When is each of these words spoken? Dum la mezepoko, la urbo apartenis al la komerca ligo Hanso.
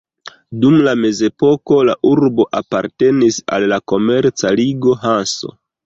Dum 0.61 0.77
la 0.87 0.93
mezepoko, 1.01 1.77
la 1.91 1.97
urbo 2.13 2.49
apartenis 2.63 3.41
al 3.59 3.71
la 3.75 3.83
komerca 3.95 4.57
ligo 4.63 5.03
Hanso. 5.07 5.59